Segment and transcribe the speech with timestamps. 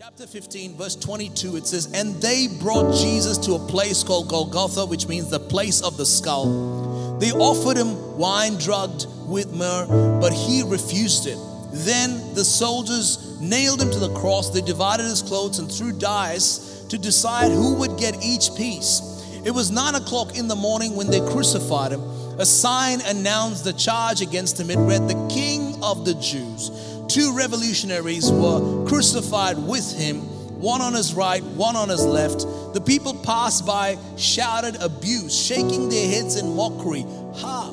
[0.00, 4.86] Chapter 15, verse 22, it says, And they brought Jesus to a place called Golgotha,
[4.86, 7.18] which means the place of the skull.
[7.18, 11.36] They offered him wine drugged with myrrh, but he refused it.
[11.72, 14.50] Then the soldiers nailed him to the cross.
[14.50, 19.02] They divided his clothes and threw dice to decide who would get each piece.
[19.44, 22.02] It was nine o'clock in the morning when they crucified him.
[22.38, 24.70] A sign announced the charge against him.
[24.70, 26.70] It read, The King of the Jews.
[27.08, 30.20] Two revolutionaries were crucified with him,
[30.60, 32.40] one on his right, one on his left.
[32.74, 37.06] The people passed by, shouted abuse, shaking their heads in mockery.
[37.36, 37.70] Ha!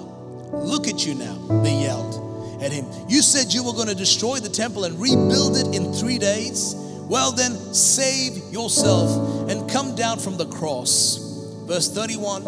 [0.53, 2.85] Look at you now, they yelled at him.
[3.09, 6.73] You said you were going to destroy the temple and rebuild it in three days?
[6.75, 11.24] Well, then, save yourself and come down from the cross.
[11.65, 12.43] Verse 31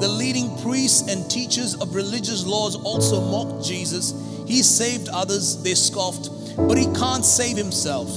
[0.00, 4.14] The leading priests and teachers of religious laws also mocked Jesus.
[4.46, 8.08] He saved others, they scoffed, but he can't save himself.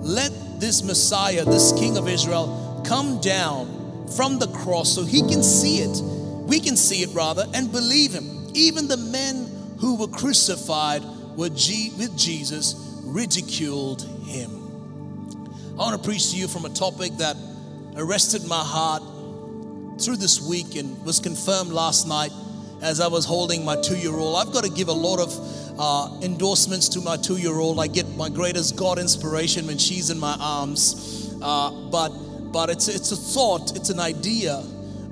[0.00, 5.42] Let this Messiah, this King of Israel, come down from the cross so he can
[5.42, 6.00] see it.
[6.46, 8.48] We can see it rather and believe him.
[8.54, 11.02] Even the men who were crucified
[11.36, 14.50] were with Jesus ridiculed him.
[15.74, 17.36] I want to preach to you from a topic that
[17.96, 19.02] arrested my heart
[19.98, 22.32] through this week and was confirmed last night
[22.82, 24.36] as I was holding my two year old.
[24.36, 27.80] I've got to give a lot of uh, endorsements to my two year old.
[27.80, 31.34] I get my greatest God inspiration when she's in my arms.
[31.42, 32.10] Uh, but
[32.56, 34.64] but it's, it's a thought, it's an idea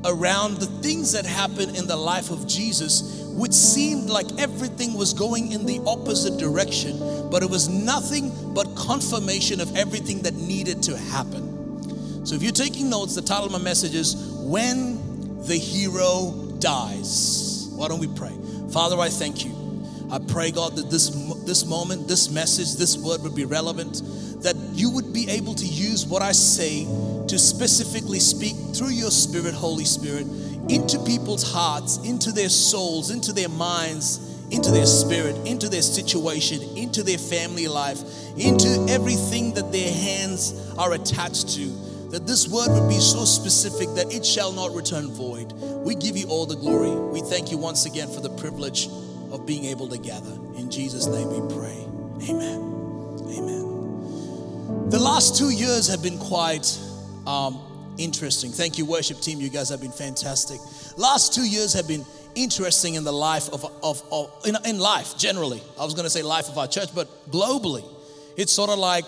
[0.07, 5.13] around the things that happen in the life of Jesus, which seemed like everything was
[5.13, 6.99] going in the opposite direction,
[7.31, 12.25] but it was nothing but confirmation of everything that needed to happen.
[12.25, 17.69] So if you're taking notes, the title of my message is When the Hero Dies.
[17.73, 18.33] Why don't we pray?
[18.71, 19.53] Father, I thank you.
[20.11, 21.09] I pray, God, that this,
[21.45, 24.03] this moment, this message, this word would be relevant,
[24.43, 29.11] that you would be able to use what I say to specifically speak through your
[29.11, 30.27] Spirit, Holy Spirit,
[30.69, 36.63] into people's hearts, into their souls, into their minds, into their spirit, into their situation,
[36.77, 38.01] into their family life,
[38.37, 43.89] into everything that their hands are attached to that this word would be so specific
[43.97, 45.51] that it shall not return void.
[45.85, 46.95] We give you all the glory.
[47.11, 48.87] We thank you once again for the privilege
[49.33, 50.31] of being able to gather.
[50.57, 51.75] In Jesus' name we pray.
[52.31, 52.61] Amen.
[53.37, 54.91] Amen.
[54.91, 56.79] The last two years have been quite
[57.27, 57.59] um,
[57.99, 58.53] interesting.
[58.53, 59.41] Thank you, worship team.
[59.41, 60.61] You guys have been fantastic.
[60.97, 62.05] Last two years have been
[62.37, 65.61] interesting in the life of, of, of in, in life generally.
[65.77, 67.85] I was going to say life of our church, but globally,
[68.37, 69.05] it's sort of like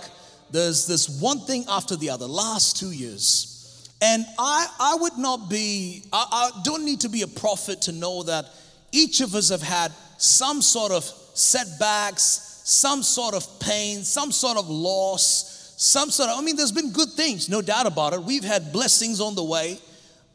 [0.50, 3.52] there's this one thing after the other, last two years.
[4.00, 7.92] And I, I would not be, I, I don't need to be a prophet to
[7.92, 8.46] know that
[8.92, 14.58] each of us have had some sort of setbacks, some sort of pain, some sort
[14.58, 18.22] of loss, some sort of, I mean, there's been good things, no doubt about it.
[18.22, 19.78] We've had blessings on the way,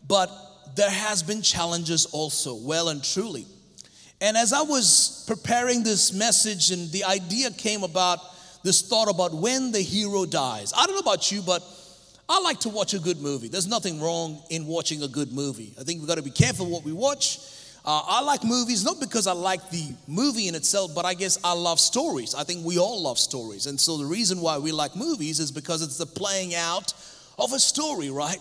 [0.08, 0.30] but
[0.76, 3.46] there has been challenges also, well and truly.
[4.22, 8.20] And as I was preparing this message and the idea came about
[8.64, 10.74] this thought about when the hero dies.
[10.76, 11.64] I don't know about you, but
[12.30, 13.48] I like to watch a good movie.
[13.48, 15.74] There's nothing wrong in watching a good movie.
[15.80, 17.40] I think we've got to be careful what we watch.
[17.84, 21.40] Uh, I like movies not because I like the movie in itself, but I guess
[21.44, 22.36] I love stories.
[22.36, 23.66] I think we all love stories.
[23.66, 26.94] And so the reason why we like movies is because it's the playing out
[27.40, 28.40] of a story, right?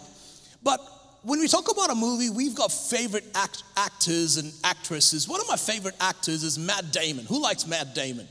[0.62, 0.80] But
[1.22, 5.26] when we talk about a movie, we've got favorite act- actors and actresses.
[5.26, 7.24] One of my favorite actors is Matt Damon.
[7.26, 8.28] Who likes Matt Damon?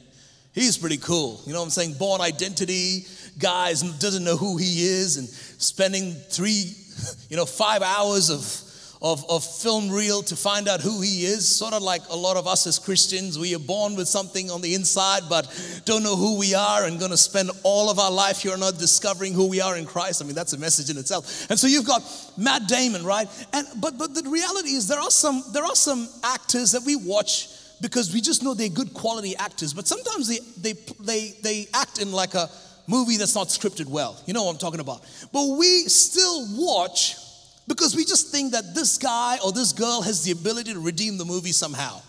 [0.54, 1.42] He's pretty cool.
[1.46, 1.94] You know what I'm saying?
[1.94, 3.06] Bourne Identity,
[3.38, 6.74] guys doesn't know who he is and spending three,
[7.30, 8.66] you know, five hours of,
[9.02, 11.48] of, of film reel to find out who he is.
[11.48, 14.62] Sort of like a lot of us as Christians, we are born with something on
[14.62, 15.48] the inside, but
[15.86, 19.34] don't know who we are and to spend all of our life here not discovering
[19.34, 20.22] who we are in Christ.
[20.22, 21.50] I mean, that's a message in itself.
[21.52, 22.02] And so you've got
[22.38, 23.28] Matt Damon, right?
[23.54, 26.96] And but but the reality is there are some there are some actors that we
[26.96, 27.50] watch
[27.82, 32.02] because we just know they're good quality actors, but sometimes they, they, they, they act
[32.02, 32.50] in like a
[32.88, 34.22] movie that's not scripted well.
[34.26, 35.02] You know what I'm talking about.
[35.32, 37.16] But we still watch
[37.68, 41.18] because we just think that this guy or this girl has the ability to redeem
[41.18, 42.02] the movie somehow.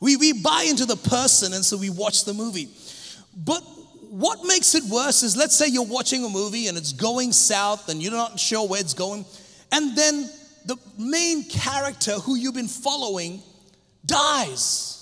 [0.00, 2.68] We, we buy into the person and so we watch the movie.
[3.36, 3.62] But
[4.10, 7.88] what makes it worse is let's say you're watching a movie and it's going south
[7.88, 9.24] and you're not sure where it's going,
[9.72, 10.28] and then
[10.64, 13.42] the main character who you've been following
[14.04, 14.96] dies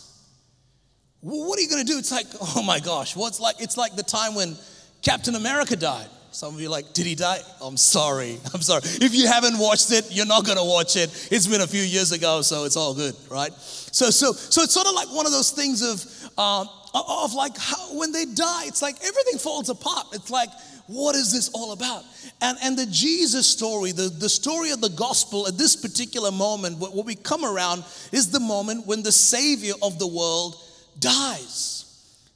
[1.24, 1.98] what are you going to do?
[1.98, 4.56] It's like, oh my gosh, what's like, it's like the time when
[5.02, 6.06] Captain America died.
[6.32, 7.38] Some of you like, did he die?
[7.62, 8.38] I'm sorry.
[8.54, 8.82] I'm sorry.
[8.84, 11.28] If you haven't watched it, you're not going to watch it.
[11.30, 13.52] It's been a few years ago, so it's all good, right?
[13.52, 17.56] So, so, so it's sort of like one of those things of, um, of like
[17.56, 20.08] how, when they die, it's like everything falls apart.
[20.12, 20.50] It's like
[20.86, 22.04] what is this all about?
[22.42, 26.78] And, and the Jesus story, the, the story of the gospel at this particular moment,
[26.78, 30.56] what, what we come around is the moment when the Savior of the world
[30.98, 31.84] dies.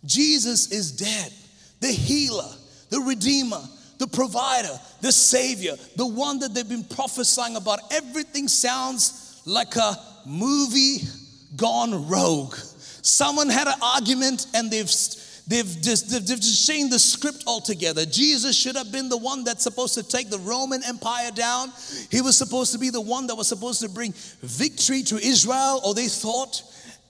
[0.05, 1.33] Jesus is dead,
[1.81, 2.51] the healer,
[2.91, 3.63] the redeemer,
[3.99, 7.81] the provider, the savior, the one that they've been prophesying about.
[7.91, 10.99] Everything sounds like a movie
[11.57, 12.55] gone rogue.
[13.03, 14.91] Someone had an argument and they've
[15.49, 18.05] They've just, they've just changed the script altogether.
[18.05, 21.73] Jesus should have been the one that's supposed to take the Roman Empire down.
[22.11, 24.13] He was supposed to be the one that was supposed to bring
[24.43, 26.63] victory to Israel, or they thought.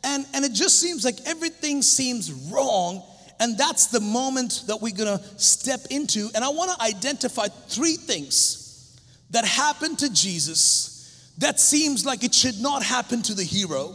[0.04, 3.02] And, and it just seems like everything seems wrong.
[3.40, 6.28] And that's the moment that we're gonna step into.
[6.34, 8.98] And I wanna identify three things
[9.30, 13.94] that happened to Jesus that seems like it should not happen to the hero.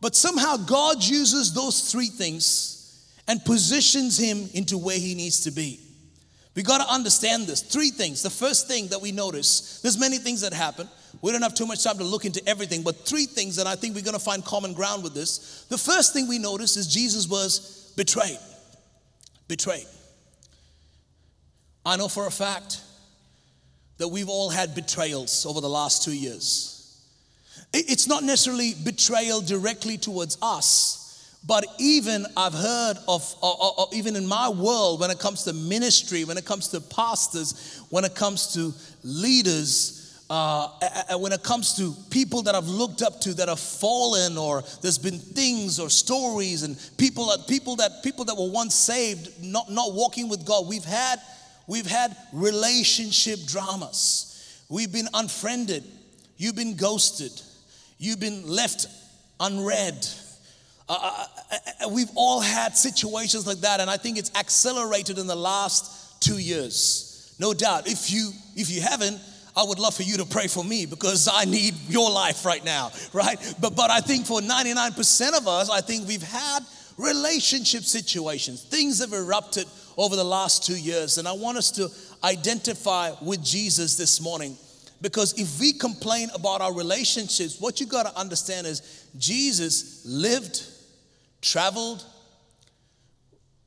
[0.00, 5.52] But somehow God uses those three things and positions him into where he needs to
[5.52, 5.78] be.
[6.54, 7.62] We got to understand this.
[7.62, 8.22] Three things.
[8.22, 10.88] The first thing that we notice, there's many things that happen.
[11.22, 13.76] We don't have too much time to look into everything, but three things that I
[13.76, 15.64] think we're going to find common ground with this.
[15.68, 18.38] The first thing we notice is Jesus was betrayed.
[19.46, 19.86] Betrayed.
[21.86, 22.80] I know for a fact
[23.98, 27.00] that we've all had betrayals over the last two years.
[27.72, 34.16] It's not necessarily betrayal directly towards us, but even I've heard of, of, of, even
[34.16, 38.14] in my world, when it comes to ministry, when it comes to pastors, when it
[38.16, 40.01] comes to leaders,
[40.32, 44.62] uh, when it comes to people that I've looked up to that have fallen, or
[44.80, 49.42] there's been things or stories, and people that people that people that were once saved,
[49.42, 50.66] not not walking with God.
[50.66, 51.20] We've had
[51.66, 54.64] we've had relationship dramas.
[54.68, 55.84] We've been unfriended.
[56.36, 57.32] You've been ghosted.
[57.98, 58.86] You've been left
[59.38, 60.06] unread
[60.88, 65.26] uh, uh, uh, we've all had situations like that, and I think it's accelerated in
[65.26, 67.34] the last two years.
[67.38, 67.86] No doubt.
[67.86, 69.18] If you if you haven't,
[69.54, 72.64] I would love for you to pray for me because I need your life right
[72.64, 73.38] now, right?
[73.60, 76.60] But but I think for 99% of us, I think we've had
[76.96, 79.66] relationship situations, things have erupted
[79.96, 81.90] over the last two years, and I want us to
[82.24, 84.56] identify with Jesus this morning.
[85.02, 90.64] Because if we complain about our relationships, what you got to understand is Jesus lived
[91.40, 92.04] traveled,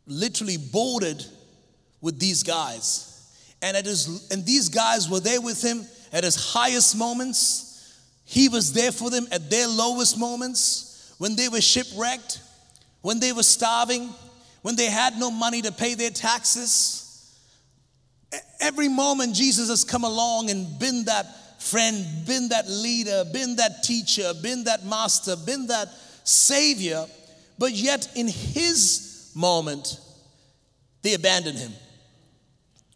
[0.08, 1.24] literally boarded
[2.02, 3.15] with these guys.
[3.66, 8.00] And, at his, and these guys were there with him at his highest moments.
[8.24, 12.40] He was there for them at their lowest moments when they were shipwrecked,
[13.02, 14.10] when they were starving,
[14.62, 17.02] when they had no money to pay their taxes.
[18.62, 23.84] Every moment Jesus has come along and been that friend, been that leader, been that
[23.84, 25.90] teacher, been that master, been that
[26.24, 27.06] savior
[27.58, 30.00] but yet in his moment,
[31.02, 31.72] they abandoned him.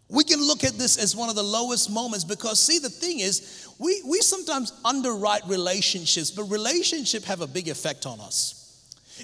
[0.09, 3.19] We can look at this as one of the lowest moments because, see, the thing
[3.19, 8.55] is, we, we sometimes underwrite relationships, but relationships have a big effect on us.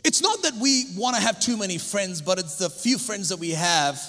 [0.03, 3.29] It's not that we want to have too many friends, but it's the few friends
[3.29, 3.99] that we have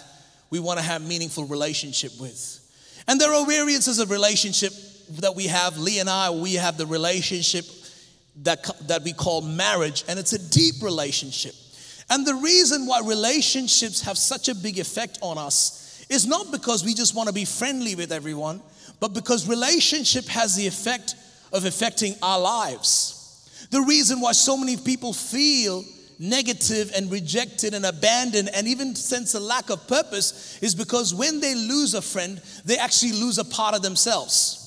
[0.50, 2.62] we want to have meaningful relationship with.
[3.08, 4.72] And there are variances of relationship
[5.20, 5.78] that we have.
[5.78, 7.64] Lee and I, we have the relationship
[8.42, 11.54] that, that we call marriage, and it's a deep relationship.
[12.10, 16.84] And the reason why relationships have such a big effect on us is not because
[16.84, 18.60] we just want to be friendly with everyone,
[19.00, 21.14] but because relationship has the effect
[21.52, 23.68] of affecting our lives.
[23.70, 25.84] The reason why so many people feel
[26.18, 31.40] negative and rejected and abandoned and even sense a lack of purpose is because when
[31.40, 34.62] they lose a friend, they actually lose a part of themselves.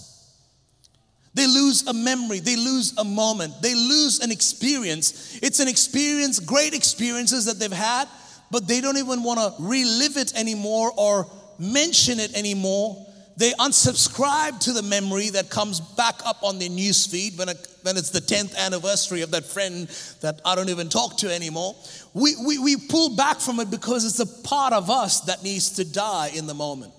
[1.34, 5.40] They lose a memory, they lose a moment, they lose an experience.
[5.42, 8.08] It's an experience, great experiences that they've had,
[8.52, 11.28] but they don't even want to relive it anymore or
[11.58, 13.06] mention it anymore.
[13.38, 17.96] They unsubscribe to the memory that comes back up on their newsfeed when, it, when
[17.96, 19.88] it's the 10th anniversary of that friend
[20.20, 21.76] that I don't even talk to anymore.
[22.14, 25.70] We, we, we pull back from it because it's a part of us that needs
[25.72, 26.92] to die in the moment.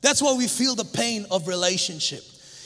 [0.00, 2.22] That's why we feel the pain of relationship.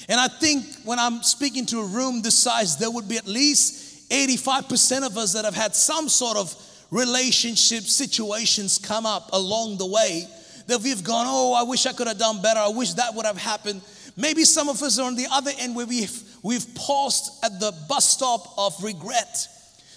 [0.08, 3.26] And I think when I'm speaking to a room this size, there would be at
[3.26, 6.54] least 85% of us that have had some sort of
[6.90, 10.26] relationship situations come up along the way
[10.66, 12.60] that we've gone, oh, I wish I could have done better.
[12.60, 13.80] I wish that would have happened.
[14.16, 17.72] Maybe some of us are on the other end where we've, we've paused at the
[17.88, 19.48] bus stop of regret,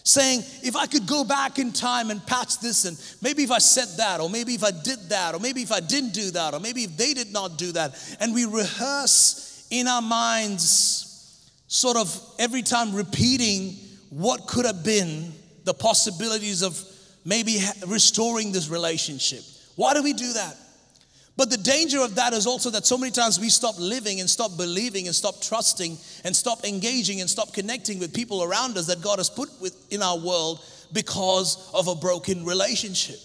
[0.04, 3.58] saying, if I could go back in time and patch this, and maybe if I
[3.58, 6.54] said that, or maybe if I did that, or maybe if I didn't do that,
[6.54, 11.08] or maybe if they did not do that, and we rehearse in our minds,
[11.68, 13.76] sort of every time repeating
[14.10, 15.34] what could have been
[15.64, 16.82] the possibilities of
[17.26, 19.44] maybe restoring this relationship.
[19.76, 20.58] Why do we do that?
[21.38, 24.30] But the danger of that is also that so many times we stop living and
[24.30, 28.88] stop believing and stop trusting and stop engaging and stop connecting with people around us
[28.88, 29.50] that God has put
[29.90, 30.64] in our world
[30.94, 33.18] because of a broken relationship.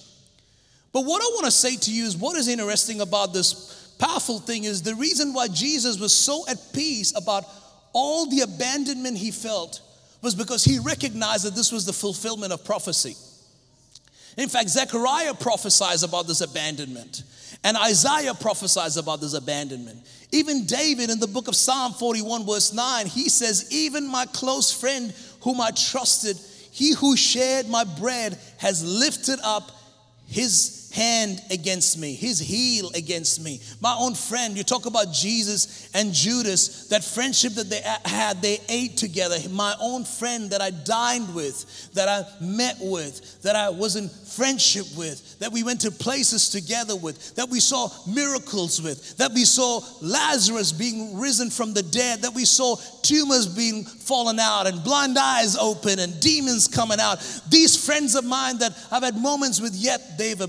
[0.93, 4.39] But what I want to say to you is what is interesting about this powerful
[4.39, 7.45] thing is the reason why Jesus was so at peace about
[7.93, 9.81] all the abandonment he felt
[10.23, 13.17] was because he recognized that this was the fulfillment of prophecy.
[14.37, 17.23] In fact, Zechariah prophesies about this abandonment,
[17.65, 20.07] and Isaiah prophesies about this abandonment.
[20.31, 24.73] Even David in the book of Psalm 41, verse 9, he says, Even my close
[24.73, 26.37] friend whom I trusted,
[26.71, 29.71] he who shared my bread, has lifted up
[30.27, 33.61] his hand against me, his heel against me.
[33.83, 38.59] My own friend, you talk about Jesus and Judas, that friendship that they had, they
[38.71, 39.37] ate together.
[39.51, 44.09] My own friend that I dined with, that I met with, that I was in
[44.09, 49.33] friendship with, that we went to places together with, that we saw miracles with, that
[49.33, 54.67] we saw Lazarus being risen from the dead, that we saw tumors being fallen out
[54.67, 57.19] and blind eyes open and demons coming out.
[57.49, 60.41] These friends of mine that I've had moments with, yet they've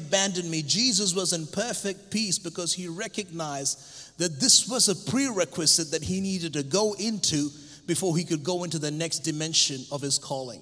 [0.46, 0.62] me.
[0.62, 6.22] Jesus was in perfect peace because he recognized that this was a prerequisite that he
[6.22, 7.50] needed to go into
[7.86, 10.62] before he could go into the next dimension of his calling.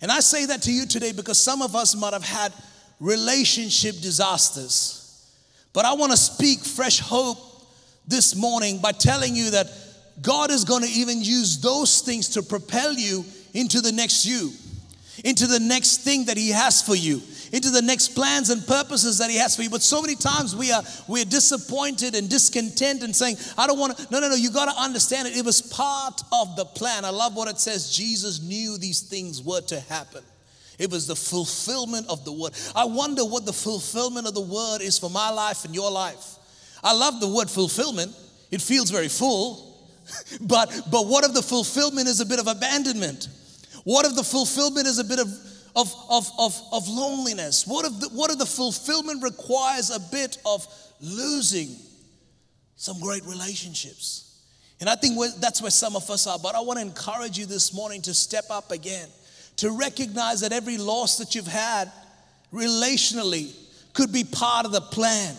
[0.00, 2.52] And I say that to you today because some of us might have had
[3.00, 5.02] relationship disasters.
[5.72, 7.38] But I want to speak fresh hope
[8.06, 9.66] this morning by telling you that
[10.22, 14.52] God is going to even use those things to propel you into the next you,
[15.24, 17.20] into the next thing that He has for you
[17.52, 19.70] into the next plans and purposes that He has for you.
[19.70, 23.96] But so many times we are we're disappointed and discontent and saying, I don't want
[23.96, 24.06] to.
[24.10, 25.36] No, no, no, you got to understand it.
[25.36, 27.04] It was part of the plan.
[27.04, 27.90] I love what it says.
[27.90, 30.22] Jesus knew these things were to happen.
[30.78, 32.52] It was the fulfillment of the word.
[32.74, 36.36] I wonder what the fulfillment of the word is for my life and your life.
[36.84, 38.14] I love the word fulfillment.
[38.50, 39.64] It feels very full.
[40.40, 43.28] But but what if the fulfillment is a bit of abandonment?
[43.82, 45.28] What if the fulfillment is a bit of
[45.76, 47.66] of, of, of, of loneliness?
[47.66, 50.66] What if, the, what if the fulfillment requires a bit of
[51.00, 51.76] losing
[52.76, 54.40] some great relationships?
[54.80, 56.38] And I think that's where some of us are.
[56.38, 59.08] But I want to encourage you this morning to step up again,
[59.58, 61.92] to recognize that every loss that you've had
[62.52, 63.54] relationally
[63.92, 65.34] could be part of the plan.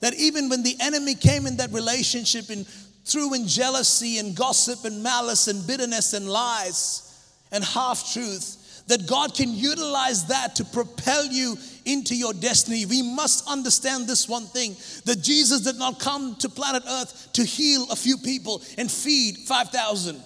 [0.00, 2.66] That even when the enemy came in that relationship and
[3.04, 7.04] threw in jealousy and gossip and malice and bitterness and lies
[7.50, 8.56] and half truth,
[8.88, 12.84] that God can utilize that to propel you into your destiny.
[12.86, 17.44] We must understand this one thing that Jesus did not come to planet Earth to
[17.44, 20.20] heal a few people and feed 5,000.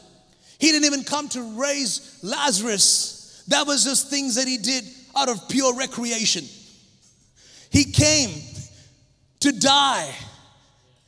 [0.59, 3.45] He didn't even come to raise Lazarus.
[3.49, 4.85] That was just things that he did
[5.17, 6.45] out of pure recreation.
[7.71, 8.31] He came
[9.41, 10.15] to die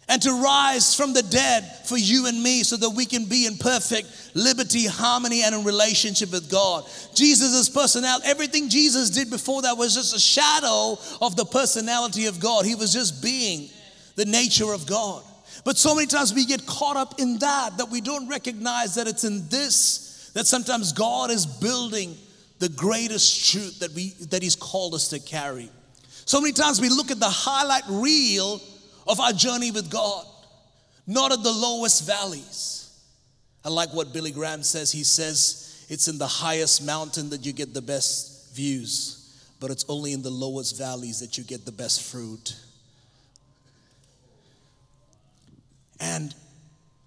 [0.08, 3.46] and to rise from the dead for you and me so that we can be
[3.46, 6.84] in perfect liberty, harmony, and in relationship with God.
[7.14, 12.38] Jesus' personality, everything Jesus did before that was just a shadow of the personality of
[12.40, 12.66] God.
[12.66, 13.70] He was just being
[14.16, 15.22] the nature of God.
[15.64, 19.06] But so many times we get caught up in that that we don't recognize that
[19.06, 22.16] it's in this that sometimes God is building
[22.58, 25.70] the greatest truth that we that He's called us to carry.
[26.26, 28.60] So many times we look at the highlight reel
[29.06, 30.26] of our journey with God,
[31.06, 32.80] not at the lowest valleys.
[33.64, 34.92] I like what Billy Graham says.
[34.92, 39.84] He says, It's in the highest mountain that you get the best views, but it's
[39.88, 42.56] only in the lowest valleys that you get the best fruit.
[46.00, 46.34] And,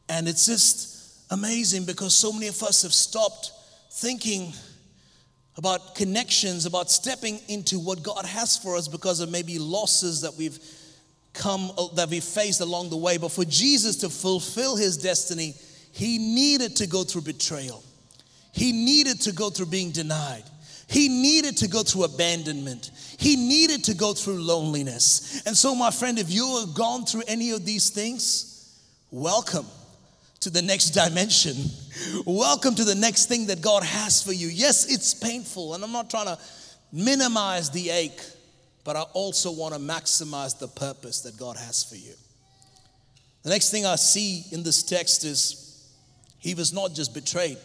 [0.10, 3.52] and it's just amazing because so many of us have stopped
[3.92, 4.54] thinking
[5.58, 10.36] about connections, about stepping into what God has for us because of maybe losses that
[10.36, 10.60] we've
[11.38, 13.18] come uh, that we faced along the way.
[13.18, 15.54] But for Jesus to fulfill his destiny,
[15.94, 17.84] he needed to go through betrayal.
[18.52, 20.44] He needed to go through being denied.
[20.88, 22.92] He needed to go through abandonment.
[23.18, 25.44] He needed to go through loneliness.
[25.46, 28.80] And so, my friend, if you have gone through any of these things,
[29.12, 29.66] welcome
[30.40, 31.56] to the next dimension.
[32.26, 34.48] Welcome to the next thing that God has for you.
[34.48, 36.38] Yes, it's painful, and I'm not trying to
[36.94, 38.22] minimize the ache
[38.88, 42.14] but I also want to maximize the purpose that God has for you.
[43.44, 45.92] The next thing I see in this text is
[46.40, 47.58] he was not just betrayed,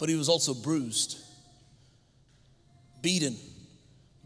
[0.00, 1.16] but he was also bruised,
[3.00, 3.36] beaten,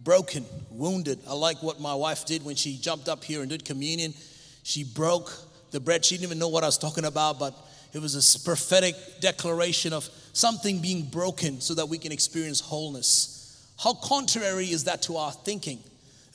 [0.02, 1.18] broken, wounded.
[1.28, 4.14] I like what my wife did when she jumped up here and did communion.
[4.62, 5.30] She broke
[5.70, 6.02] the bread.
[6.02, 7.54] She didn't even know what I was talking about, but
[7.92, 13.33] it was a prophetic declaration of something being broken so that we can experience wholeness.
[13.78, 15.78] How contrary is that to our thinking?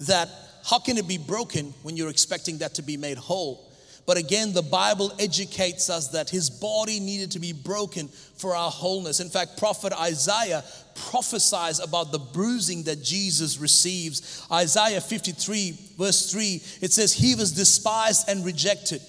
[0.01, 0.29] That
[0.65, 3.69] how can it be broken when you're expecting that to be made whole?
[4.05, 8.71] But again, the Bible educates us that his body needed to be broken for our
[8.71, 9.19] wholeness.
[9.19, 10.63] In fact, prophet Isaiah
[10.95, 14.47] prophesies about the bruising that Jesus receives.
[14.51, 18.99] Isaiah 53, verse 3, it says, He was despised and rejected,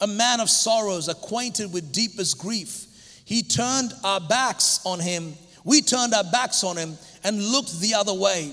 [0.00, 2.86] a man of sorrows, acquainted with deepest grief.
[3.26, 5.34] He turned our backs on him.
[5.64, 8.52] We turned our backs on him and looked the other way.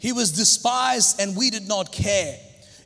[0.00, 2.36] He was despised and we did not care.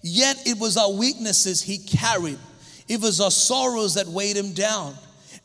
[0.03, 2.39] Yet it was our weaknesses he carried.
[2.87, 4.95] It was our sorrows that weighed him down.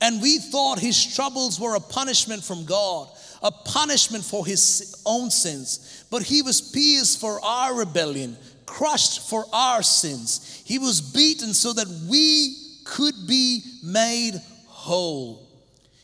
[0.02, 3.10] And we thought his troubles were a punishment from God,
[3.42, 6.06] a punishment for his own sins.
[6.12, 10.62] But he was pierced for our rebellion, crushed for our sins.
[10.66, 14.34] He was beaten so that we could be made
[14.66, 15.48] whole.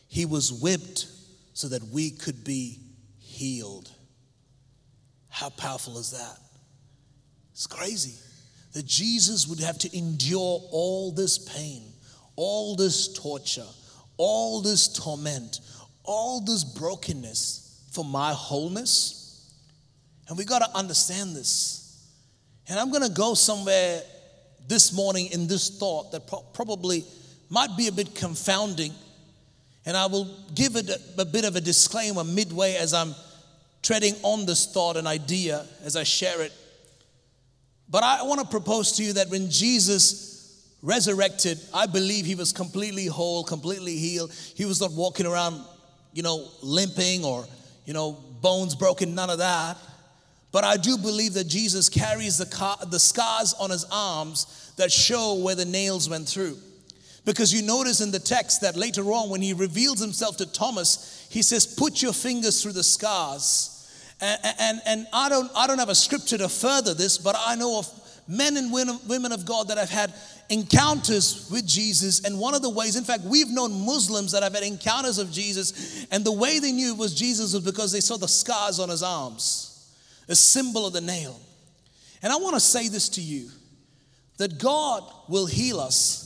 [0.08, 1.08] He was whipped
[1.54, 2.80] so that we could be
[3.34, 3.92] healed.
[5.30, 6.38] How powerful is that?
[7.52, 8.14] It's crazy
[8.74, 11.84] that Jesus would have to endure all this pain,
[12.36, 13.66] all this torture,
[14.18, 15.60] all this torment,
[16.04, 19.54] all this brokenness for my wholeness.
[20.28, 22.08] And we got to understand this.
[22.68, 24.02] And I'm going to go somewhere
[24.68, 27.04] this morning in this thought that pro- probably
[27.50, 28.94] might be a bit confounding.
[29.86, 33.14] And I will give it a, a bit of a disclaimer midway as I'm
[33.82, 36.54] treading on this thought and idea as I share it.
[37.90, 40.34] But I want to propose to you that when Jesus
[40.82, 44.32] resurrected, I believe he was completely whole, completely healed.
[44.56, 45.62] He was not walking around,
[46.14, 47.46] you know, limping or,
[47.86, 49.78] you know, bones broken, none of that.
[50.52, 54.92] But I do believe that Jesus carries the, car, the scars on his arms that
[54.92, 56.58] show where the nails went through.
[57.26, 61.28] Because you notice in the text that later on, when he reveals himself to Thomas,
[61.30, 63.74] he says, Put your fingers through the scars
[64.24, 67.56] and, and, and I, don't, I don't have a scripture to further this, but I
[67.56, 67.90] know of
[68.26, 70.14] men and women of God that have had
[70.50, 72.24] encounters with Jesus.
[72.24, 75.30] And one of the ways, in fact, we've known Muslims that have had encounters of
[75.30, 78.80] Jesus, and the way they knew it was Jesus was because they saw the scars
[78.80, 79.94] on his arms,
[80.30, 81.38] a symbol of the nail.
[82.22, 83.50] And I want to say this to you
[84.38, 86.23] that God will heal us,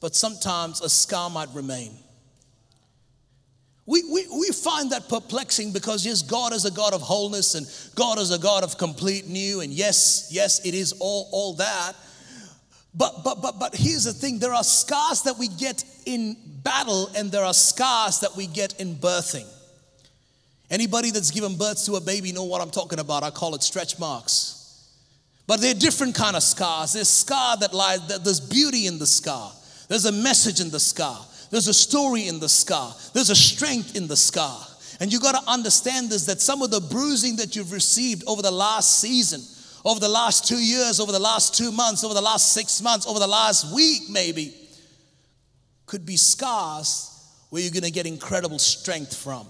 [0.00, 1.92] but sometimes a scar might remain.
[3.86, 7.66] We, we, we find that perplexing because, yes, God is a God of wholeness and
[7.94, 9.60] God is a God of complete new.
[9.60, 11.94] And yes, yes, it is all, all that.
[12.94, 17.10] But, but, but, but here's the thing there are scars that we get in battle,
[17.16, 19.46] and there are scars that we get in birthing.
[20.70, 23.22] Anybody that's given birth to a baby know what I'm talking about.
[23.22, 24.86] I call it stretch marks.
[25.46, 26.92] But they're different kind of scars.
[26.92, 29.50] There's scar that lies, there's beauty in the scar.
[29.88, 31.18] There's a message in the scar.
[31.50, 34.60] There's a story in the scar, there's a strength in the scar.
[35.00, 38.42] And you got to understand this that some of the bruising that you've received over
[38.42, 39.40] the last season,
[39.84, 43.06] over the last two years, over the last two months, over the last six months,
[43.06, 44.54] over the last week, maybe,
[45.86, 47.14] could be scars
[47.50, 49.46] where you're going to get incredible strength from.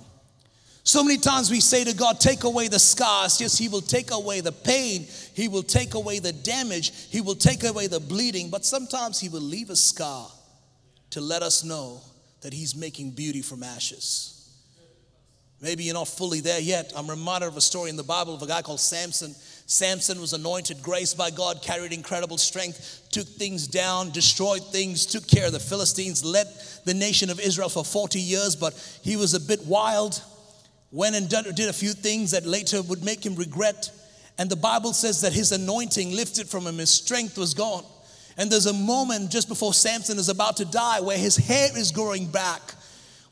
[0.88, 3.42] So many times we say to God, Take away the scars.
[3.42, 7.34] Yes, He will take away the pain, He will take away the damage, He will
[7.34, 10.26] take away the bleeding, but sometimes He will leave a scar
[11.10, 12.00] to let us know
[12.40, 14.50] that He's making beauty from ashes.
[15.60, 16.90] Maybe you're not fully there yet.
[16.96, 19.34] I'm reminded of a story in the Bible of a guy called Samson.
[19.66, 25.26] Samson was anointed, graced by God, carried incredible strength, took things down, destroyed things, took
[25.26, 26.46] care of the Philistines, led
[26.86, 28.72] the nation of Israel for 40 years, but
[29.02, 30.22] he was a bit wild,
[30.90, 33.90] went and did a few things that later would make him regret.
[34.38, 37.84] And the Bible says that his anointing lifted from him, his strength was gone.
[38.36, 41.90] And there's a moment just before Samson is about to die where his hair is
[41.90, 42.74] growing back,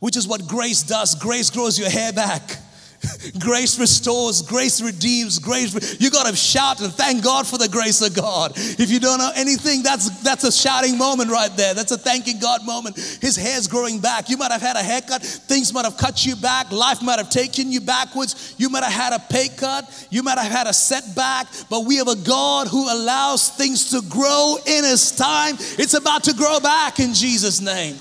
[0.01, 1.15] which is what grace does.
[1.15, 2.57] Grace grows your hair back.
[3.39, 6.01] grace restores, grace redeems, grace.
[6.01, 8.53] You got to shout and thank God for the grace of God.
[8.57, 11.75] If you don't know anything, that's that's a shouting moment right there.
[11.75, 12.97] That's a thanking God moment.
[12.97, 14.29] His hair's growing back.
[14.29, 15.23] You might have had a haircut.
[15.23, 16.71] Things might have cut you back.
[16.71, 18.55] Life might have taken you backwards.
[18.59, 20.07] You might have had a pay cut.
[20.11, 21.47] You might have had a setback.
[21.69, 25.57] But we have a God who allows things to grow in His time.
[25.59, 27.97] It's about to grow back in Jesus' name.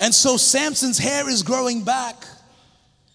[0.00, 2.24] And so Samson's hair is growing back.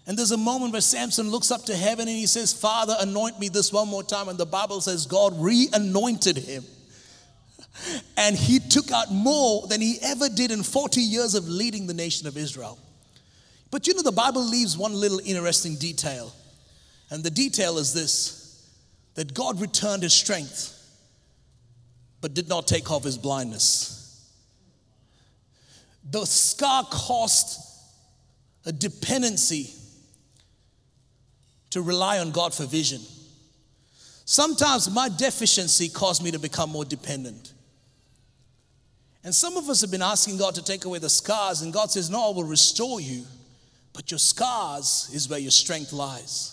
[0.05, 3.39] And there's a moment where Samson looks up to heaven and he says, Father, anoint
[3.39, 4.27] me this one more time.
[4.27, 6.65] And the Bible says God re anointed him.
[8.17, 11.93] And he took out more than he ever did in 40 years of leading the
[11.93, 12.77] nation of Israel.
[13.71, 16.31] But you know, the Bible leaves one little interesting detail.
[17.09, 18.39] And the detail is this
[19.15, 20.69] that God returned his strength,
[22.19, 24.27] but did not take off his blindness.
[26.09, 27.59] The scar cost
[28.65, 29.73] a dependency
[31.73, 33.01] to rely on God for vision.
[34.25, 37.51] Sometimes my deficiency caused me to become more dependent.
[39.23, 41.89] And some of us have been asking God to take away the scars, and God
[41.89, 43.23] says, No, I will restore you.
[43.91, 46.51] But your scars is where your strength lies.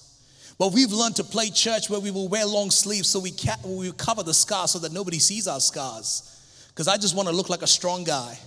[0.58, 3.58] But we've learned to play church where we will wear long sleeves so we, ca-
[3.62, 6.66] we cover the scars so that nobody sees our scars.
[6.68, 8.38] Because I just want to look like a strong guy.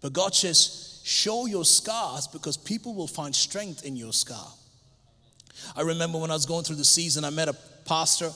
[0.00, 4.46] But God says, show your scars because people will find strength in your scar.
[5.74, 8.30] I remember when I was going through the season, I met a pastor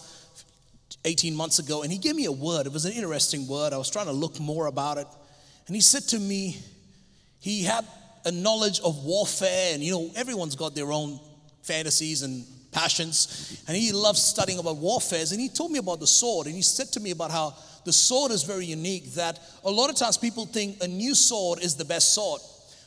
[1.04, 2.66] 18 months ago, and he gave me a word.
[2.66, 3.72] It was an interesting word.
[3.72, 5.06] I was trying to look more about it.
[5.66, 6.56] And he said to me,
[7.40, 7.86] he had
[8.24, 11.20] a knowledge of warfare, and you know, everyone's got their own
[11.62, 13.62] fantasies and passions.
[13.66, 15.32] And he loves studying about warfares.
[15.32, 16.46] And he told me about the sword.
[16.46, 19.90] And he said to me about how the sword is very unique, that a lot
[19.90, 22.40] of times people think a new sword is the best sword.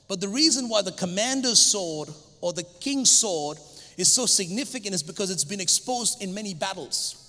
[0.07, 2.09] But the reason why the commander's sword
[2.41, 3.57] or the king's sword
[3.97, 7.19] is so significant is because it's been exposed in many battles.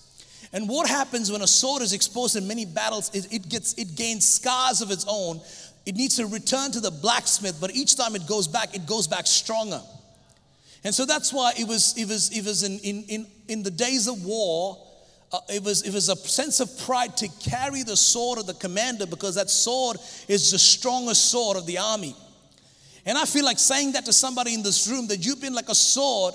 [0.53, 3.97] And what happens when a sword is exposed in many battles is it gets it
[3.97, 5.41] gains scars of its own.
[5.85, 9.07] It needs to return to the blacksmith, but each time it goes back, it goes
[9.07, 9.81] back stronger.
[10.85, 13.71] And so that's why it was, it was, it was in, in, in, in the
[13.71, 14.79] days of war,
[15.33, 18.55] uh, it, was, it was a sense of pride to carry the sword of the
[18.55, 19.97] commander because that sword
[20.29, 22.15] is the strongest sword of the army.
[23.07, 25.69] And I feel like saying that to somebody in this room that you've been like
[25.69, 26.35] a sword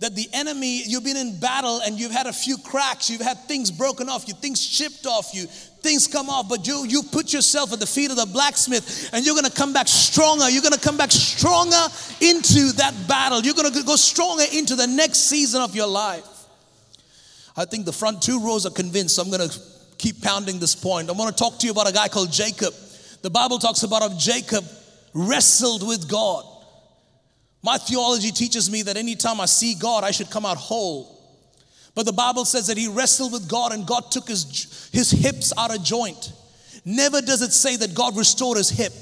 [0.00, 3.38] that the enemy, you've been in battle and you've had a few cracks, you've had
[3.44, 7.34] things broken off, you things chipped off you, things come off, but you you put
[7.34, 10.48] yourself at the feet of the blacksmith and you're gonna come back stronger.
[10.48, 11.76] You're gonna come back stronger
[12.20, 13.42] into that battle.
[13.42, 16.26] You're gonna go stronger into the next season of your life.
[17.54, 19.50] I think the front two rows are convinced, so I'm gonna
[19.98, 21.10] keep pounding this point.
[21.10, 22.72] I wanna talk to you about a guy called Jacob.
[23.20, 24.64] The Bible talks about how Jacob
[25.12, 26.46] wrestled with God.
[27.62, 31.18] My theology teaches me that anytime I see God, I should come out whole.
[31.94, 35.52] But the Bible says that he wrestled with God and God took his, his hips
[35.58, 36.32] out of joint.
[36.84, 38.92] Never does it say that God restored his hip.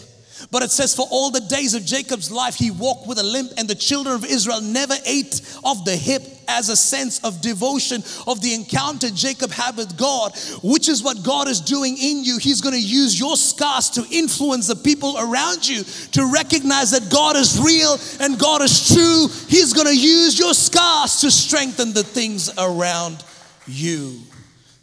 [0.50, 3.52] But it says, for all the days of Jacob's life, he walked with a limp,
[3.58, 8.02] and the children of Israel never ate of the hip as a sense of devotion
[8.26, 12.38] of the encounter Jacob had with God, which is what God is doing in you.
[12.38, 17.10] He's going to use your scars to influence the people around you to recognize that
[17.12, 19.28] God is real and God is true.
[19.48, 23.22] He's going to use your scars to strengthen the things around
[23.66, 24.20] you.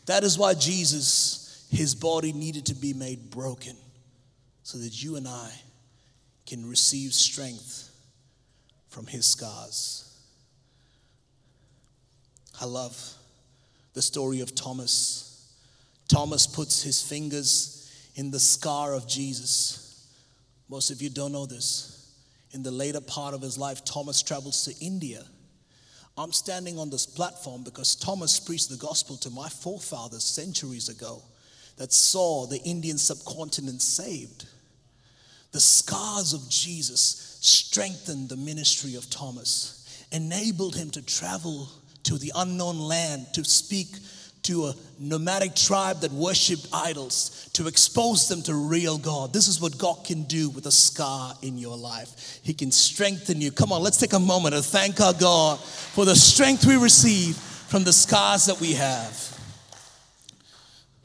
[0.05, 3.75] That is why Jesus, his body needed to be made broken
[4.65, 5.51] so that you and I
[6.47, 7.91] can receive strength
[8.89, 10.11] from his scars.
[12.59, 12.99] I love
[13.93, 15.53] the story of Thomas.
[16.07, 20.07] Thomas puts his fingers in the scar of Jesus.
[20.67, 22.11] Most of you don't know this.
[22.51, 25.21] In the later part of his life, Thomas travels to India.
[26.17, 31.21] I'm standing on this platform because Thomas preached the gospel to my forefathers centuries ago
[31.77, 34.47] that saw the Indian subcontinent saved.
[35.55, 41.69] The scars of Jesus strengthened the ministry of Thomas, enabled him to travel
[42.03, 43.87] to the unknown land, to speak
[44.43, 49.31] to a nomadic tribe that worshiped idols, to expose them to real God.
[49.31, 52.41] This is what God can do with a scar in your life.
[52.43, 53.53] He can strengthen you.
[53.53, 57.37] Come on, let's take a moment to thank our God for the strength we receive
[57.37, 59.13] from the scars that we have.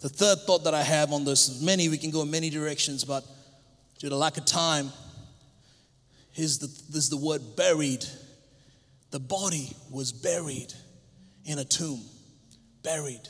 [0.00, 3.04] The third thought that I have on this, many, we can go in many directions,
[3.04, 3.24] but
[4.00, 4.90] due to lack of time,
[6.32, 8.04] here's the, this is the word buried.
[9.10, 10.72] The body was buried
[11.44, 12.00] in a tomb,
[12.82, 13.28] buried,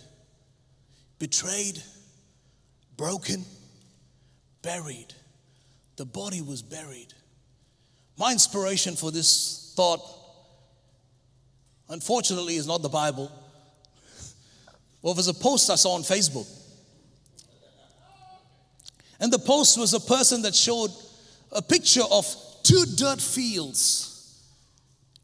[1.18, 1.82] betrayed,
[2.96, 3.44] broken,
[4.62, 5.12] buried.
[5.96, 7.14] The body was buried.
[8.16, 10.00] My inspiration for this thought,
[11.88, 13.32] unfortunately, is not the Bible.
[15.02, 16.46] Well, there's a post I saw on Facebook.
[19.20, 20.90] And the post was a person that showed
[21.52, 22.26] a picture of
[22.62, 24.06] two dirt fields.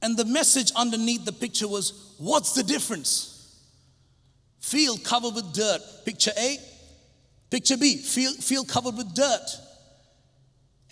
[0.02, 3.32] And the message underneath the picture was, What's the difference?
[4.60, 5.80] Field covered with dirt.
[6.04, 6.58] Picture A.
[7.50, 7.96] Picture B.
[7.96, 9.46] Field, field covered with dirt.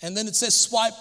[0.01, 0.93] And then it says, Swipe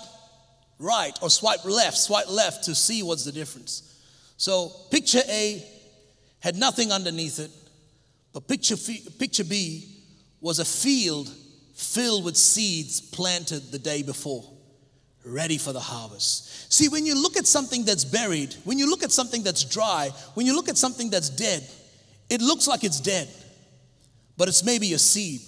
[0.79, 3.95] right or swipe left, swipe left to see what's the difference.
[4.37, 5.65] So picture A
[6.41, 7.51] had nothing underneath it,
[8.33, 8.77] but picture,
[9.19, 9.89] picture B
[10.41, 11.31] was a field
[11.75, 14.45] filled with seeds planted the day before,
[15.25, 16.73] ready for the harvest.
[16.73, 20.11] See, when you look at something that's buried, when you look at something that's dry,
[20.35, 21.69] when you look at something that's dead,
[22.31, 23.29] it looks like it's dead,
[24.37, 25.41] but it's maybe a seed.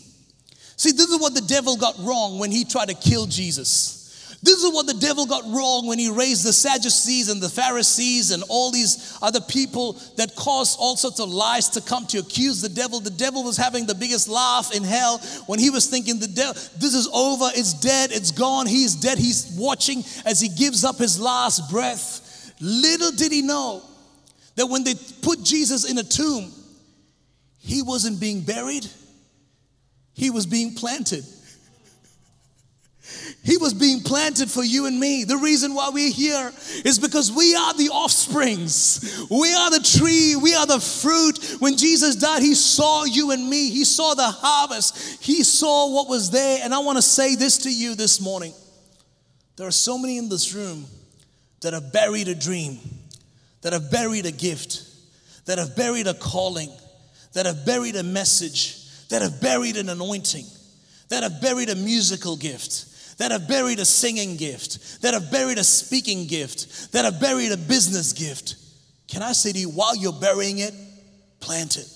[0.77, 4.06] See, this is what the devil got wrong when he tried to kill Jesus.
[4.47, 8.31] This is what the devil got wrong when he raised the Sadducees and the Pharisees
[8.31, 12.61] and all these other people that caused all sorts of lies to come to accuse
[12.61, 13.01] the devil.
[13.01, 16.55] The devil was having the biggest laugh in hell when he was thinking, the devil,
[16.79, 19.19] this is over, it's dead, it's gone, he's dead.
[19.19, 22.55] He's watching as he gives up his last breath.
[22.61, 23.83] Little did he know
[24.55, 26.53] that when they put Jesus in a tomb,
[27.59, 28.87] he wasn't being buried,
[30.15, 31.25] he was being planted.
[33.47, 35.23] He was being planted for you and me.
[35.23, 36.53] The reason why we're here
[36.85, 39.25] is because we are the offsprings.
[39.31, 40.35] We are the tree.
[40.35, 41.61] We are the fruit.
[41.61, 43.71] When Jesus died, He saw you and me.
[43.71, 45.23] He saw the harvest.
[45.23, 46.59] He saw what was there.
[46.65, 48.53] And I want to say this to you this morning.
[49.55, 50.85] There are so many in this room
[51.61, 52.81] that have buried a dream,
[53.63, 54.83] that have buried a gift,
[55.45, 56.73] that have buried a calling,
[57.35, 60.47] that have buried a message, that have buried an anointing,
[61.11, 62.87] that have buried a musical gift
[63.19, 67.53] that have buried a singing gift, that have buried a speaking gift, that have buried
[67.53, 68.57] a business gift.
[69.09, 70.75] Can I say to you, while you're burying it,
[71.41, 71.89] plant it.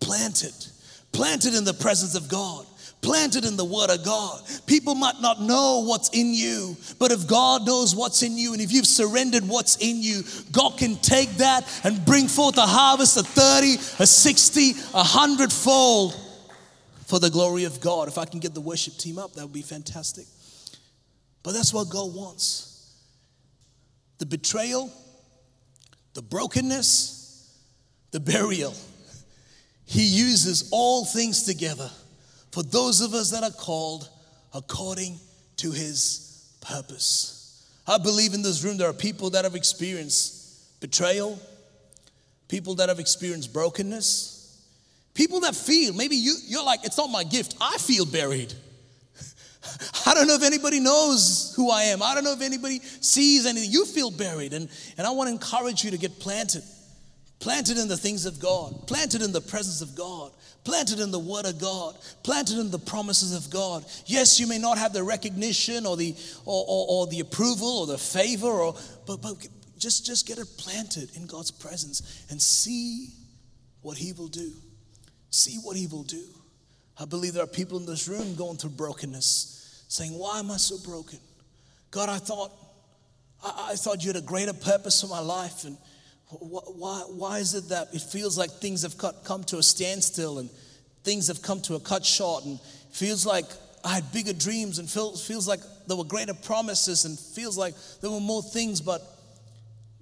[0.00, 0.70] Plant it.
[1.12, 2.66] Plant it in the presence of God.
[3.02, 4.42] Plant it in the Word of God.
[4.66, 8.60] People might not know what's in you, but if God knows what's in you and
[8.60, 13.16] if you've surrendered what's in you, God can take that and bring forth a harvest
[13.16, 16.14] of 30, a 60, a hundredfold
[17.10, 18.06] for the glory of God.
[18.06, 20.26] If I can get the worship team up, that would be fantastic.
[21.42, 22.68] But that's what God wants
[24.18, 24.92] the betrayal,
[26.14, 27.58] the brokenness,
[28.12, 28.74] the burial.
[29.86, 31.90] He uses all things together
[32.52, 34.08] for those of us that are called
[34.54, 35.18] according
[35.56, 37.66] to his purpose.
[37.88, 41.40] I believe in this room there are people that have experienced betrayal,
[42.46, 44.39] people that have experienced brokenness,
[45.20, 47.54] People that feel, maybe you, you're like, it's not my gift.
[47.60, 48.54] I feel buried.
[50.06, 52.02] I don't know if anybody knows who I am.
[52.02, 53.70] I don't know if anybody sees anything.
[53.70, 54.54] You feel buried.
[54.54, 56.62] And, and I want to encourage you to get planted.
[57.38, 60.32] Planted in the things of God, planted in the presence of God,
[60.64, 63.84] planted in the Word of God, planted in the promises of God.
[64.06, 67.86] Yes, you may not have the recognition or the or, or, or the approval or
[67.86, 68.74] the favor, or
[69.06, 69.34] but, but
[69.76, 73.08] just, just get it planted in God's presence and see
[73.82, 74.50] what He will do.
[75.30, 76.24] See what he will do.
[76.98, 80.56] I believe there are people in this room going through brokenness, saying, Why am I
[80.56, 81.18] so broken?
[81.90, 82.52] God, I thought,
[83.42, 85.64] I, I thought you had a greater purpose for my life.
[85.64, 85.76] And
[86.28, 90.38] why, why is it that it feels like things have cut, come to a standstill
[90.38, 90.50] and
[91.04, 93.46] things have come to a cut short and feels like
[93.84, 97.74] I had bigger dreams and feels, feels like there were greater promises and feels like
[98.02, 99.02] there were more things, but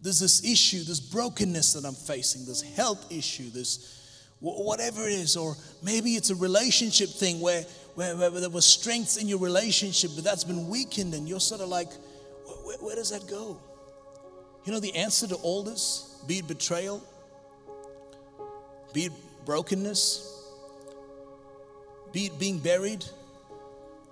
[0.03, 3.98] there's this issue, this brokenness that I'm facing, this health issue, this
[4.41, 7.63] whatever it is, or maybe it's a relationship thing where,
[7.95, 11.61] where, where there was strength in your relationship, but that's been weakened, and you're sort
[11.61, 11.89] of like,
[12.65, 13.59] where, where does that go?
[14.65, 17.03] You know, the answer to all this, be it betrayal,
[18.93, 19.13] be it
[19.45, 20.47] brokenness,
[22.13, 23.05] be it being buried,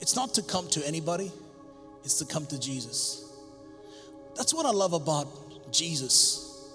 [0.00, 1.30] it's not to come to anybody,
[2.04, 3.32] it's to come to Jesus.
[4.34, 6.72] That's what I love about Jesus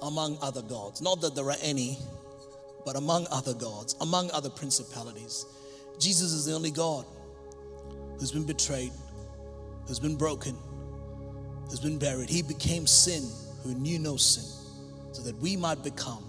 [0.00, 1.00] among other gods.
[1.00, 1.98] Not that there are any,
[2.84, 5.46] but among other gods, among other principalities.
[5.98, 7.04] Jesus is the only God
[8.18, 8.92] who's been betrayed,
[9.86, 10.56] who's been broken,
[11.68, 12.28] who's been buried.
[12.28, 13.22] He became sin
[13.62, 14.44] who knew no sin
[15.12, 16.24] so that we might become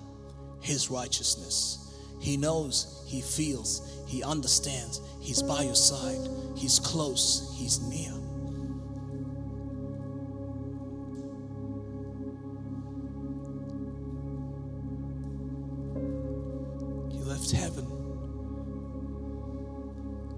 [0.62, 1.96] his righteousness.
[2.20, 5.02] He knows, he feels, he understands.
[5.20, 8.14] He's by your side, he's close, he's near.
[17.34, 17.86] Left heaven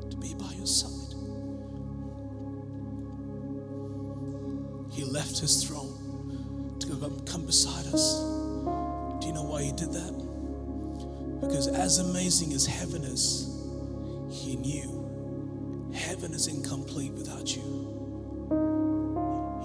[0.10, 1.14] to be by your side.
[4.94, 6.88] He left his throne to
[7.30, 8.22] come beside us.
[9.20, 11.42] Do you know why he did that?
[11.42, 13.50] Because as amazing as heaven is,
[14.32, 17.62] he knew heaven is incomplete without you.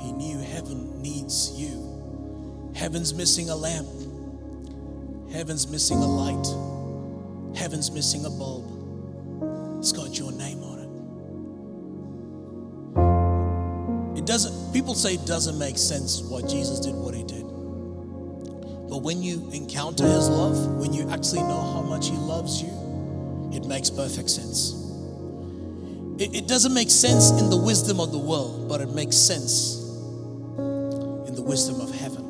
[0.00, 2.72] He knew heaven needs you.
[2.74, 3.86] Heaven's missing a lamp.
[5.30, 6.79] Heaven's missing a light.
[7.60, 8.64] Heaven's missing a bulb.
[9.80, 10.78] It's got your name on
[14.14, 14.20] it.
[14.20, 17.44] It doesn't, people say it doesn't make sense why Jesus did what he did.
[18.88, 22.70] But when you encounter his love, when you actually know how much he loves you,
[23.52, 24.72] it makes perfect sense.
[26.18, 29.76] It, it doesn't make sense in the wisdom of the world, but it makes sense
[30.56, 32.24] in the wisdom of heaven.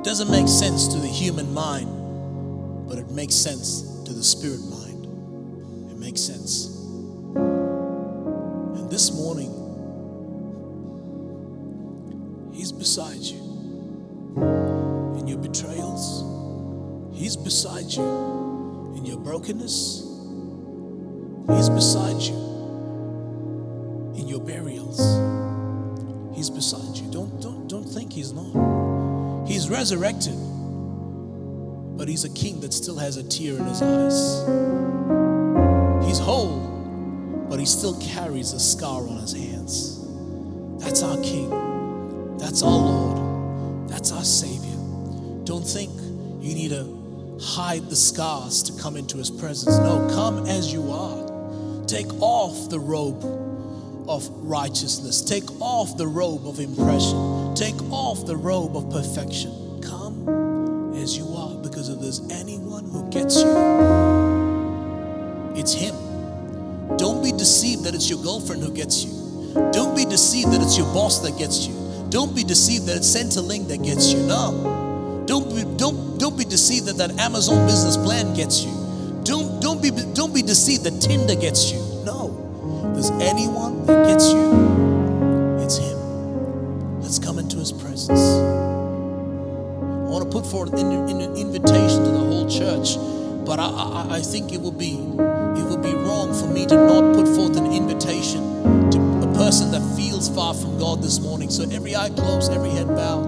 [0.00, 1.97] It doesn't make sense to the human mind,
[2.88, 5.04] but it makes sense to the spirit mind.
[5.90, 6.76] It makes sense.
[7.36, 9.52] And this morning,
[12.52, 13.38] He's beside you
[15.18, 16.24] in your betrayals,
[17.14, 20.04] He's beside you in your brokenness,
[21.48, 22.34] He's beside you
[24.16, 24.98] in your burials.
[26.34, 27.10] He's beside you.
[27.10, 29.48] Don't, don't, don't think he's not.
[29.48, 30.36] He's resurrected
[32.08, 34.40] but he's a king that still has a tear in his eyes.
[36.06, 40.00] He's whole, but he still carries a scar on his hands.
[40.82, 41.50] That's our king.
[42.38, 43.90] That's our Lord.
[43.90, 44.78] That's our Savior.
[45.44, 45.92] Don't think
[46.40, 49.76] you need to hide the scars to come into his presence.
[49.76, 51.84] No, come as you are.
[51.84, 53.22] Take off the robe
[54.08, 55.20] of righteousness.
[55.20, 57.54] Take off the robe of impression.
[57.54, 59.67] Take off the robe of perfection.
[63.18, 63.50] Gets you,
[65.56, 65.94] it's Him.
[66.96, 69.12] Don't be deceived that it's your girlfriend who gets you.
[69.72, 71.74] Don't be deceived that it's your boss that gets you.
[72.10, 74.20] Don't be deceived that it's Centrelink that gets you.
[74.20, 75.24] No.
[75.26, 78.70] Don't be, don't, don't be deceived that that Amazon business plan gets you.
[79.24, 81.78] Don't, don't, be, don't be deceived that Tinder gets you.
[82.04, 82.30] No.
[82.88, 87.00] If there's anyone that gets you, it's Him.
[87.02, 88.20] Let's come into His presence.
[88.20, 91.07] I want to put forth an,
[92.96, 96.74] but I, I, I think it will be it will be wrong for me to
[96.74, 98.42] not put forth an invitation
[98.90, 98.98] to
[99.28, 101.50] a person that feels far from God this morning.
[101.50, 103.24] So every eye closed, every head bowed,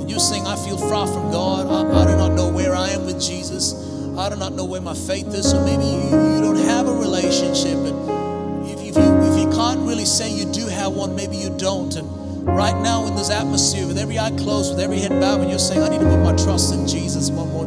[0.00, 1.66] and you're saying, "I feel far from God.
[1.66, 4.80] I, I do not know where I am with Jesus." I do not know where
[4.80, 7.74] my faith is, so maybe you, you don't have a relationship.
[7.74, 11.50] And if, if, you, if you can't really say you do have one, maybe you
[11.58, 11.92] don't.
[11.96, 15.50] And right now in this atmosphere, with every eye closed, with every head bowed, and
[15.50, 17.63] you're saying, I need to put my trust in Jesus one more.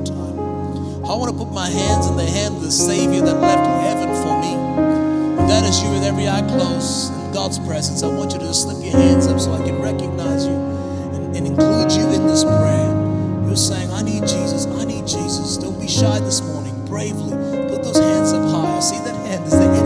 [1.07, 4.11] I want to put my hands in the hand of the Savior that left heaven
[4.27, 5.47] for me.
[5.47, 8.63] That is you with every eye closed in God's presence, I want you to just
[8.63, 12.43] slip your hands up so I can recognize you and, and include you in this
[12.43, 12.91] prayer.
[13.47, 15.55] You're saying, I need Jesus, I need Jesus.
[15.55, 16.75] Don't be shy this morning.
[16.85, 17.31] Bravely
[17.71, 18.75] put those hands up high.
[18.75, 19.45] I see that hand.
[19.45, 19.76] Is there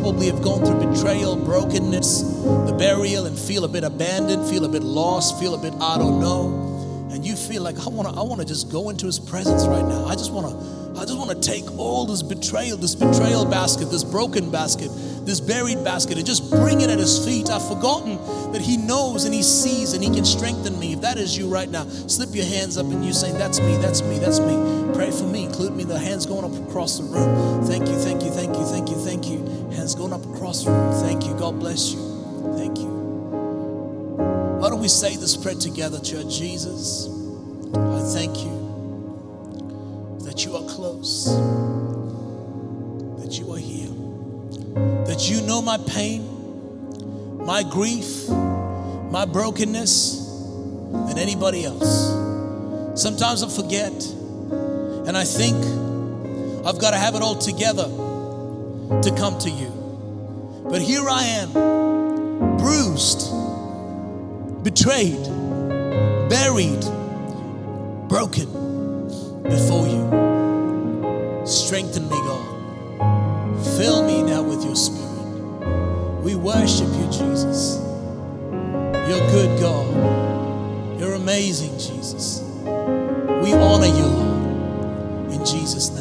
[0.00, 4.68] probably have gone through betrayal, brokenness, the burial, and feel a bit abandoned, feel a
[4.68, 8.14] bit lost, feel a bit I don't know, and you feel like I want to,
[8.14, 10.04] I want to just go into His presence right now.
[10.04, 13.86] I just want to, I just want to take all this betrayal, this betrayal basket,
[13.86, 14.90] this broken basket,
[15.26, 17.50] this buried basket, and just bring it at His feet.
[17.50, 18.16] I've forgotten
[18.52, 20.94] that He knows and He sees and He can strengthen me.
[20.94, 23.76] If that is you right now, slip your hands up and you saying, "That's me,
[23.76, 24.56] that's me, that's me."
[24.94, 25.44] Pray for me.
[25.44, 25.84] Include me.
[25.84, 27.66] The hands going up across the room.
[27.66, 29.44] Thank you, thank you, thank you, thank you, thank you.
[29.76, 30.92] Hands going up across the room.
[31.02, 31.34] Thank you.
[31.34, 32.00] God bless you.
[32.56, 32.86] Thank you.
[34.60, 36.38] Why don't we say this prayer together, church?
[36.38, 37.08] Jesus,
[37.74, 38.54] I thank you
[40.24, 41.28] that you are close,
[45.06, 46.24] that you know my pain,
[47.44, 50.26] my grief, my brokenness
[51.08, 53.00] than anybody else.
[53.00, 53.92] Sometimes I forget
[55.06, 55.56] and I think
[56.66, 59.72] I've got to have it all together to come to you.
[60.68, 63.30] But here I am, bruised,
[64.64, 65.22] betrayed,
[66.28, 66.84] buried,
[68.08, 71.46] broken before you.
[71.46, 73.64] Strengthen me, God.
[73.76, 74.25] Fill me
[74.56, 76.22] with your spirit.
[76.22, 77.78] We worship you, Jesus.
[79.08, 80.98] You're good, God.
[80.98, 82.40] You're amazing, Jesus.
[82.64, 85.32] We honor you, Lord.
[85.32, 85.95] In Jesus' name.